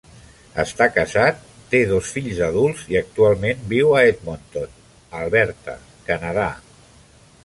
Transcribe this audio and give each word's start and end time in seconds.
Està 0.61 0.85
casat, 0.93 1.43
té 1.73 1.81
dos 1.91 2.07
fills 2.15 2.39
adults 2.47 2.81
i 2.93 2.97
actualment 3.01 3.61
viu 3.73 3.93
a 3.97 4.01
Edmonton, 4.13 4.73
Alberta 5.21 5.77
(Canadà). 6.09 6.49